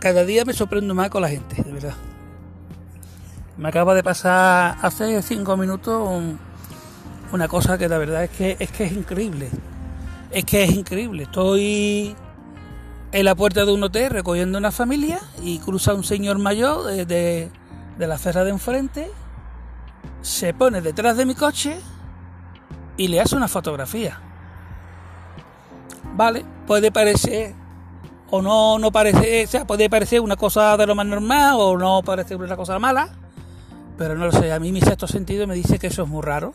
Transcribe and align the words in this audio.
Cada 0.00 0.24
día 0.24 0.44
me 0.44 0.52
sorprendo 0.52 0.94
más 0.94 1.10
con 1.10 1.22
la 1.22 1.28
gente, 1.28 1.62
de 1.62 1.72
verdad. 1.72 1.94
Me 3.56 3.68
acaba 3.68 3.94
de 3.94 4.04
pasar 4.04 4.76
hace 4.80 5.20
cinco 5.22 5.56
minutos 5.56 6.08
un- 6.08 6.38
una 7.32 7.48
cosa 7.48 7.76
que 7.76 7.88
la 7.88 7.98
verdad 7.98 8.24
es 8.24 8.30
que 8.30 8.56
es 8.60 8.70
que 8.70 8.84
es 8.84 8.92
increíble. 8.92 9.50
Es 10.30 10.44
que 10.44 10.64
es 10.64 10.70
increíble. 10.70 11.24
Estoy 11.24 12.14
en 13.12 13.24
la 13.24 13.34
puerta 13.34 13.64
de 13.64 13.72
un 13.72 13.82
hotel 13.82 14.10
recogiendo 14.10 14.58
una 14.58 14.70
familia 14.70 15.18
y 15.42 15.58
cruza 15.58 15.94
un 15.94 16.04
señor 16.04 16.38
mayor 16.38 16.84
de, 16.84 17.04
de- 17.06 18.06
la 18.06 18.14
acera 18.14 18.44
de 18.44 18.50
enfrente, 18.50 19.10
se 20.22 20.54
pone 20.54 20.80
detrás 20.80 21.16
de 21.16 21.26
mi 21.26 21.34
coche 21.34 21.78
y 22.96 23.08
le 23.08 23.20
hace 23.20 23.34
una 23.36 23.48
fotografía. 23.48 24.20
Vale, 26.14 26.44
puede 26.66 26.90
parecer 26.92 27.54
o 28.30 28.42
no, 28.42 28.78
no 28.78 28.92
parece, 28.92 29.44
o 29.44 29.48
sea, 29.48 29.66
puede 29.66 29.88
parecer 29.88 30.20
una 30.20 30.36
cosa 30.36 30.76
de 30.76 30.86
lo 30.86 30.94
más 30.94 31.06
normal 31.06 31.54
o 31.58 31.78
no 31.78 32.02
parece 32.04 32.36
una 32.36 32.56
cosa 32.56 32.78
mala, 32.78 33.08
pero 33.96 34.14
no 34.16 34.26
lo 34.26 34.32
sé, 34.32 34.52
a 34.52 34.60
mí 34.60 34.70
mi 34.70 34.80
sexto 34.80 35.06
sentido 35.08 35.46
me 35.46 35.54
dice 35.54 35.78
que 35.78 35.86
eso 35.88 36.02
es 36.02 36.08
muy 36.08 36.22
raro, 36.22 36.52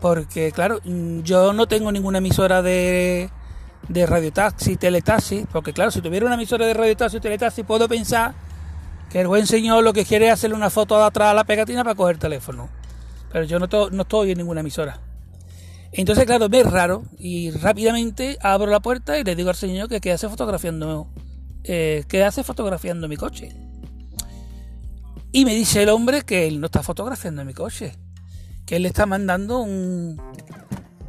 porque 0.00 0.50
claro, 0.52 0.80
yo 1.22 1.52
no 1.52 1.66
tengo 1.66 1.92
ninguna 1.92 2.18
emisora 2.18 2.60
de, 2.60 3.30
de 3.88 4.06
radiotaxi, 4.06 4.76
teletaxi, 4.76 5.46
porque 5.52 5.72
claro, 5.72 5.90
si 5.90 6.00
tuviera 6.00 6.26
una 6.26 6.34
emisora 6.36 6.66
de 6.66 6.74
radiotaxi 6.74 7.16
o 7.18 7.20
teletaxi 7.20 7.62
puedo 7.64 7.88
pensar 7.88 8.34
que 9.10 9.20
el 9.20 9.28
buen 9.28 9.46
señor 9.46 9.84
lo 9.84 9.92
que 9.92 10.04
quiere 10.04 10.26
es 10.28 10.32
hacerle 10.32 10.56
una 10.56 10.70
foto 10.70 10.96
de 10.98 11.04
atrás 11.04 11.30
a 11.30 11.34
la 11.34 11.44
pegatina 11.44 11.84
para 11.84 11.94
coger 11.94 12.14
el 12.14 12.20
teléfono, 12.20 12.68
pero 13.32 13.44
yo 13.44 13.58
no, 13.58 13.68
to- 13.68 13.90
no 13.90 14.02
estoy 14.02 14.32
en 14.32 14.38
ninguna 14.38 14.60
emisora. 14.60 15.00
Entonces, 15.92 16.24
claro, 16.24 16.48
me 16.48 16.60
es 16.60 16.70
raro 16.70 17.04
y 17.18 17.52
rápidamente 17.52 18.36
abro 18.42 18.70
la 18.70 18.80
puerta 18.80 19.16
y 19.18 19.22
le 19.22 19.36
digo 19.36 19.50
al 19.50 19.54
señor 19.56 19.88
que 19.88 20.00
qué 20.00 20.10
hace 20.10 20.28
fotografiando, 20.28 21.06
eh, 21.62 22.04
hace 22.26 22.42
fotografiando 22.42 23.06
mi 23.06 23.16
coche. 23.16 23.54
Y 25.30 25.44
me 25.44 25.54
dice 25.54 25.82
el 25.84 25.90
hombre 25.90 26.22
que 26.22 26.48
él 26.48 26.60
no 26.60 26.66
está 26.66 26.82
fotografiando 26.82 27.44
mi 27.44 27.54
coche, 27.54 27.96
que 28.66 28.76
él 28.76 28.82
le 28.82 28.88
está 28.88 29.06
mandando 29.06 29.60
un, 29.60 30.20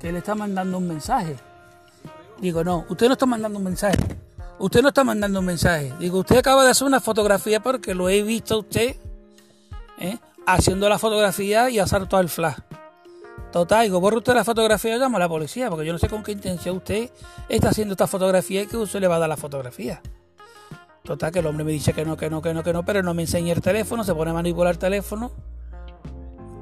que 0.00 0.08
él 0.08 0.16
está 0.16 0.34
mandando 0.34 0.78
un 0.78 0.88
mensaje. 0.88 1.36
Digo, 2.42 2.64
no, 2.64 2.84
usted 2.88 3.06
no 3.06 3.12
está 3.12 3.24
mandando 3.24 3.58
un 3.58 3.64
mensaje. 3.64 3.96
Usted 4.58 4.82
no 4.82 4.88
está 4.88 5.04
mandando 5.04 5.38
un 5.38 5.46
mensaje. 5.46 5.94
Digo, 6.00 6.18
usted 6.18 6.38
acaba 6.38 6.64
de 6.64 6.72
hacer 6.72 6.88
una 6.88 7.00
fotografía 7.00 7.62
porque 7.62 7.94
lo 7.94 8.08
he 8.08 8.22
visto 8.22 8.56
a 8.56 8.58
usted 8.58 8.96
¿eh? 9.98 10.18
haciendo 10.44 10.88
la 10.88 10.98
fotografía 10.98 11.70
y 11.70 11.78
ha 11.78 11.86
saltado 11.86 12.20
el 12.20 12.28
flash. 12.28 12.56
Total, 13.52 13.84
digo, 13.84 14.00
borra 14.00 14.16
usted 14.16 14.34
la 14.34 14.42
fotografía 14.42 14.96
y 14.96 14.98
llamo 14.98 15.18
a 15.18 15.20
la 15.20 15.28
policía, 15.28 15.70
porque 15.70 15.86
yo 15.86 15.92
no 15.92 16.00
sé 16.00 16.08
con 16.08 16.24
qué 16.24 16.32
intención 16.32 16.78
usted 16.78 17.10
está 17.48 17.68
haciendo 17.68 17.92
esta 17.92 18.08
fotografía 18.08 18.62
y 18.62 18.66
que 18.66 18.76
usted 18.76 18.98
le 18.98 19.06
va 19.06 19.16
a 19.16 19.18
dar 19.20 19.28
la 19.28 19.36
fotografía. 19.36 20.02
Total, 21.04 21.30
que 21.30 21.38
el 21.38 21.46
hombre 21.46 21.62
me 21.62 21.70
dice 21.70 21.92
que 21.92 22.04
no, 22.04 22.16
que 22.16 22.28
no, 22.28 22.42
que 22.42 22.52
no, 22.52 22.64
que 22.64 22.72
no, 22.72 22.84
pero 22.84 23.04
no 23.04 23.14
me 23.14 23.22
enseña 23.22 23.52
el 23.52 23.60
teléfono, 23.60 24.02
se 24.02 24.14
pone 24.14 24.32
a 24.32 24.34
manipular 24.34 24.72
el 24.72 24.78
teléfono. 24.78 25.30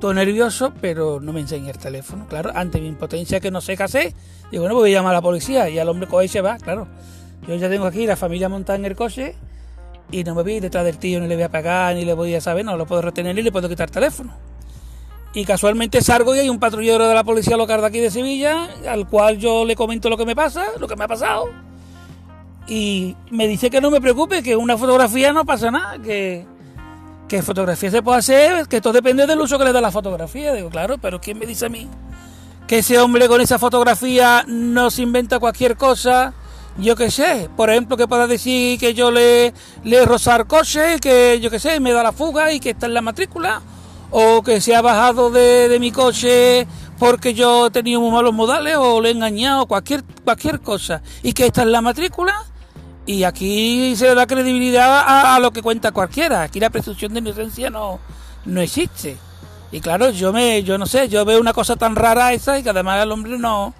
Todo 0.01 0.15
nervioso, 0.15 0.73
pero 0.81 1.21
no 1.21 1.33
me 1.33 1.41
enseña 1.41 1.71
el 1.71 1.79
teléfono. 1.79 2.27
Claro, 2.27 2.53
ante 2.55 2.81
mi 2.81 2.89
impotencia 2.89 3.39
que 3.39 3.51
no 3.51 3.61
sé 3.61 3.77
qué 3.77 3.83
hacer, 3.83 4.15
digo, 4.51 4.63
bueno, 4.63 4.75
voy 4.75 4.91
a 4.91 4.99
llamar 4.99 5.13
a 5.13 5.19
la 5.19 5.23
policía 5.23 5.69
y 5.69 5.79
al 5.79 5.89
hombre 5.91 6.09
coge 6.09 6.25
y 6.25 6.29
se 6.29 6.41
va, 6.41 6.57
claro. 6.57 6.89
Yo 7.47 7.55
ya 7.57 7.69
tengo 7.69 7.85
aquí 7.85 8.07
la 8.07 8.17
familia 8.17 8.49
montada 8.49 8.79
en 8.79 8.87
el 8.87 8.97
coche 8.97 9.35
y 10.11 10.25
no 10.25 10.35
me 10.35 10.43
voy 10.43 10.61
detrás 10.61 10.87
del 10.87 10.99
tío, 10.99 11.21
ni 11.21 11.29
le 11.29 11.35
voy 11.35 11.45
a 11.45 11.51
pagar, 11.51 11.95
ni 11.95 12.07
le 12.07 12.15
voy 12.15 12.35
a 12.35 12.41
saber, 12.41 12.65
no 12.65 12.79
lo 12.79 12.87
puedo 12.87 13.03
retener 13.03 13.39
y 13.39 13.43
le 13.43 13.53
puedo 13.53 13.69
quitar 13.69 13.89
el 13.89 13.93
teléfono. 13.93 14.33
Y 15.35 15.45
casualmente 15.45 16.01
salgo 16.01 16.35
y 16.35 16.39
hay 16.39 16.49
un 16.49 16.59
patrullero 16.59 17.07
de 17.07 17.15
la 17.15 17.23
policía 17.23 17.59
local 17.59 17.83
de 17.83 17.87
aquí 17.87 18.01
de 18.01 18.11
Sevilla, 18.11 18.69
al 18.89 19.07
cual 19.07 19.37
yo 19.37 19.67
le 19.67 19.77
comento 19.77 20.09
lo 20.09 20.17
que 20.17 20.25
me 20.25 20.35
pasa, 20.35 20.65
lo 20.79 20.89
que 20.89 20.97
me 20.97 21.05
ha 21.05 21.09
pasado. 21.09 21.51
Y 22.67 23.17
me 23.31 23.47
dice 23.47 23.69
que 23.69 23.81
no 23.83 23.91
me 23.91 24.01
preocupe, 24.01 24.43
que 24.43 24.57
una 24.57 24.77
fotografía 24.79 25.33
no 25.33 25.45
pasa 25.45 25.71
nada, 25.71 25.99
que, 25.99 26.47
que 27.31 27.45
fotografía 27.45 27.93
se 27.93 28.03
puede 28.03 28.19
hacer, 28.19 28.67
que 28.67 28.81
todo 28.81 28.93
depende 28.93 29.25
del 29.25 29.41
uso 29.41 29.57
que 29.57 29.65
le 29.65 29.73
da 29.73 29.81
la 29.81 29.93
fotografía. 29.93 30.53
Digo, 30.53 30.69
claro, 30.69 30.99
pero 30.99 31.21
¿quién 31.21 31.39
me 31.39 31.47
dice 31.47 31.67
a 31.67 31.69
mí? 31.69 31.89
Que 32.67 32.79
ese 32.79 32.99
hombre 32.99 33.29
con 33.29 33.41
esa 33.41 33.57
fotografía 33.57 34.45
no 34.49 34.91
se 34.91 35.03
inventa 35.03 35.39
cualquier 35.39 35.77
cosa, 35.77 36.35
yo 36.77 36.97
qué 36.97 37.09
sé. 37.09 37.49
Por 37.57 37.71
ejemplo, 37.71 37.97
que 37.97 38.09
pueda 38.09 38.27
decir 38.27 38.81
que 38.81 38.95
yo 38.95 39.13
le, 39.13 39.55
le 39.85 40.03
el 40.03 40.47
coche, 40.49 40.99
que 41.01 41.39
yo 41.41 41.51
qué 41.53 41.61
sé, 41.61 41.79
me 41.79 41.93
da 41.93 42.03
la 42.03 42.11
fuga 42.11 42.53
y 42.53 42.59
que 42.59 42.71
está 42.71 42.87
en 42.87 42.95
la 42.95 43.01
matrícula 43.01 43.63
o 44.11 44.43
que 44.43 44.61
se 44.61 44.75
ha 44.75 44.83
bajado 44.83 45.31
de, 45.31 45.69
de 45.69 45.79
mi 45.79 45.93
coche 45.93 46.67
porque 46.99 47.33
yo 47.33 47.69
he 47.69 47.71
tenido 47.71 48.01
muy 48.01 48.11
malos 48.11 48.35
modales 48.35 48.77
o 48.77 49.01
le 49.01 49.11
he 49.11 49.13
engañado, 49.13 49.67
cualquier, 49.67 50.03
cualquier 50.25 50.61
cosa, 50.61 51.01
y 51.23 51.33
que 51.33 51.47
está 51.47 51.63
en 51.63 51.71
la 51.71 51.81
matrícula, 51.81 52.45
y 53.07 53.25
aquí 53.25 53.95
se 53.97 54.07
le 54.07 54.15
da 54.15 54.27
credibilidad 54.27 55.35
a, 55.35 55.39
lo 55.41 55.53
que 55.53 55.63
cuenta 55.63 55.93
cualquiera, 55.93 56.43
aquí 56.43 56.61
la 56.61 56.71
presunción 56.71 57.13
de 57.13 57.21
inocencia 57.21 57.71
no, 57.71 57.99
no 58.45 58.61
existe. 58.61 59.17
Y 59.73 59.81
claro, 59.81 60.11
yo 60.11 60.33
me, 60.33 60.63
yo 60.63 60.79
no 60.79 60.87
sé, 60.87 61.09
yo 61.09 61.25
veo 61.25 61.41
una 61.41 61.53
cosa 61.53 61.77
tan 61.77 61.97
rara 61.97 62.33
esa 62.33 62.59
y 62.59 62.63
que 62.63 62.71
además 62.71 63.03
el 63.03 63.13
hombre 63.13 63.39
no, 63.39 63.75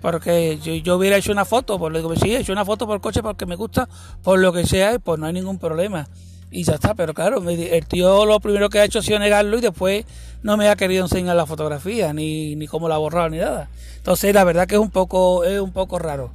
porque 0.00 0.58
yo, 0.62 0.74
yo 0.74 0.96
hubiera 0.96 1.16
hecho 1.16 1.32
una 1.32 1.44
foto, 1.44 1.78
pues 1.78 1.92
le 1.92 2.00
digo, 2.00 2.14
sí, 2.16 2.34
he 2.34 2.40
hecho 2.40 2.52
una 2.52 2.64
foto 2.64 2.86
por 2.86 2.96
el 2.96 3.00
coche 3.00 3.22
porque 3.22 3.46
me 3.46 3.56
gusta, 3.56 3.88
por 4.22 4.38
lo 4.38 4.52
que 4.52 4.66
sea, 4.66 4.94
y 4.94 4.98
pues 4.98 5.18
no 5.18 5.26
hay 5.26 5.32
ningún 5.32 5.58
problema. 5.58 6.08
Y 6.50 6.62
ya 6.62 6.74
está, 6.74 6.94
pero 6.94 7.12
claro, 7.12 7.42
el 7.48 7.86
tío 7.86 8.24
lo 8.24 8.40
primero 8.40 8.70
que 8.70 8.78
ha 8.78 8.84
hecho 8.84 9.00
ha 9.00 9.02
sido 9.02 9.18
negarlo 9.18 9.58
y 9.58 9.60
después 9.60 10.04
no 10.42 10.56
me 10.56 10.68
ha 10.68 10.76
querido 10.76 11.04
enseñar 11.04 11.36
la 11.36 11.44
fotografía, 11.44 12.12
ni, 12.12 12.56
ni 12.56 12.66
cómo 12.66 12.88
la 12.88 12.94
ha 12.94 12.98
borrado, 12.98 13.28
ni 13.30 13.38
nada. 13.38 13.68
Entonces 13.96 14.32
la 14.32 14.44
verdad 14.44 14.66
que 14.66 14.76
es 14.76 14.80
un 14.80 14.90
poco, 14.90 15.44
es 15.44 15.60
un 15.60 15.72
poco 15.72 15.98
raro. 15.98 16.30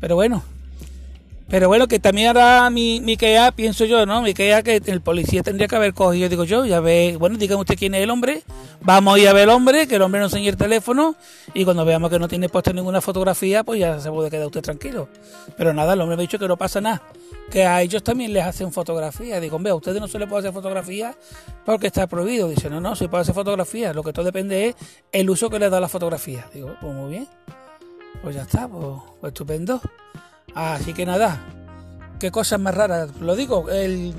Pero 0.00 0.16
bueno, 0.16 0.42
pero 1.52 1.68
bueno, 1.68 1.86
que 1.86 1.98
también 1.98 2.28
ahora 2.28 2.70
mi, 2.70 3.02
mi 3.02 3.18
queja, 3.18 3.52
pienso 3.52 3.84
yo, 3.84 4.06
¿no? 4.06 4.22
Mi 4.22 4.32
queja 4.32 4.62
que 4.62 4.80
el 4.86 5.02
policía 5.02 5.42
tendría 5.42 5.68
que 5.68 5.76
haber 5.76 5.92
cogido, 5.92 6.30
digo 6.30 6.44
yo, 6.44 6.64
ya 6.64 6.80
ve, 6.80 7.16
bueno, 7.18 7.36
digan 7.36 7.58
usted 7.58 7.76
quién 7.76 7.94
es 7.94 8.02
el 8.02 8.08
hombre, 8.08 8.42
vamos 8.80 9.14
a 9.14 9.18
ir 9.18 9.28
a 9.28 9.34
ver 9.34 9.42
el 9.42 9.50
hombre, 9.50 9.86
que 9.86 9.96
el 9.96 10.02
hombre 10.02 10.18
nos 10.22 10.32
enseñe 10.32 10.48
el 10.48 10.56
teléfono 10.56 11.14
y 11.52 11.66
cuando 11.66 11.84
veamos 11.84 12.08
que 12.08 12.18
no 12.18 12.26
tiene 12.26 12.48
puesta 12.48 12.72
ninguna 12.72 13.02
fotografía, 13.02 13.64
pues 13.64 13.78
ya 13.80 14.00
se 14.00 14.10
puede 14.10 14.30
quedar 14.30 14.46
usted 14.46 14.62
tranquilo. 14.62 15.10
Pero 15.58 15.74
nada, 15.74 15.92
el 15.92 16.00
hombre 16.00 16.16
me 16.16 16.22
ha 16.22 16.24
dicho 16.24 16.38
que 16.38 16.48
no 16.48 16.56
pasa 16.56 16.80
nada, 16.80 17.02
que 17.50 17.66
a 17.66 17.82
ellos 17.82 18.02
también 18.02 18.32
les 18.32 18.44
hacen 18.44 18.72
fotografía. 18.72 19.38
Digo, 19.38 19.56
hombre, 19.56 19.72
a 19.72 19.74
ustedes 19.74 20.00
no 20.00 20.08
se 20.08 20.18
les 20.18 20.30
puede 20.30 20.48
hacer 20.48 20.54
fotografía 20.54 21.14
porque 21.66 21.88
está 21.88 22.06
prohibido. 22.06 22.48
Dice, 22.48 22.70
no, 22.70 22.80
no, 22.80 22.96
se 22.96 23.10
puede 23.10 23.24
hacer 23.24 23.34
fotografía, 23.34 23.92
lo 23.92 24.02
que 24.02 24.14
todo 24.14 24.24
depende 24.24 24.68
es 24.68 24.76
el 25.12 25.28
uso 25.28 25.50
que 25.50 25.58
le 25.58 25.68
da 25.68 25.80
la 25.80 25.88
fotografía. 25.88 26.46
Digo, 26.54 26.74
pues 26.80 26.94
muy 26.94 27.10
bien, 27.10 27.28
pues 28.22 28.36
ya 28.36 28.40
está, 28.40 28.66
pues, 28.68 28.86
pues 29.20 29.32
estupendo. 29.32 29.82
Así 30.54 30.92
que 30.92 31.06
nada, 31.06 31.40
qué 32.18 32.30
cosas 32.30 32.60
más 32.60 32.74
raras. 32.74 33.10
Lo 33.20 33.34
digo, 33.36 33.70
el... 33.70 34.14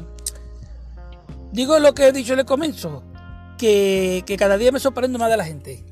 digo 1.52 1.80
lo 1.80 1.94
que 1.94 2.08
he 2.08 2.12
dicho 2.12 2.34
en 2.34 2.40
el 2.40 2.46
comienzo, 2.46 3.04
que, 3.58 4.24
que 4.26 4.38
cada 4.38 4.58
día 4.58 4.72
me 4.72 4.80
sorprendo 4.80 5.20
más 5.20 5.30
de 5.30 5.38
la 5.38 5.46
gente. 5.46 5.84